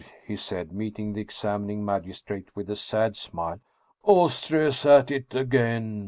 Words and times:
"he 0.25 0.35
said, 0.35 0.71
meet 0.71 0.97
ing 0.97 1.13
the 1.13 1.21
examining 1.21 1.85
magistrate 1.85 2.47
with 2.55 2.67
a 2.71 2.75
sad 2.75 3.15
smile." 3.15 3.59
Austria 4.03 4.65
is 4.69 4.83
at 4.83 5.11
it 5.11 5.35
again 5.35 5.99